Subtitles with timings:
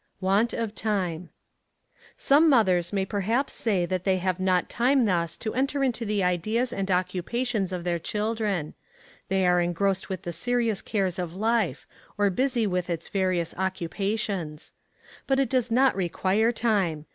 [0.19, 1.29] Want of Time.
[2.17, 6.23] Some mothers may perhaps say that they have not time thus to enter into the
[6.23, 8.73] ideas and occupations of their children.
[9.27, 11.85] They are engrossed with the serious cares of life,
[12.17, 14.73] or busy with its various occupations.
[15.27, 17.05] But it does not require time.